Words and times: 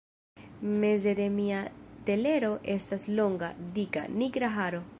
Meze 0.79 1.11
de 1.19 1.27
mia 1.35 1.59
telero 2.07 2.49
estas 2.77 3.07
longa, 3.19 3.51
dika, 3.77 4.07
nigra 4.23 4.51
haro! 4.57 4.81